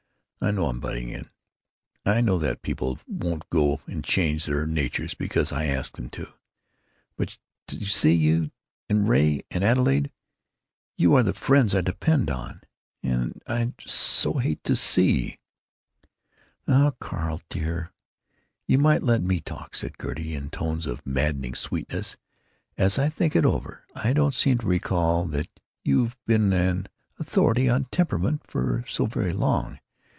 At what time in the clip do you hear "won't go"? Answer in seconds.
3.07-3.81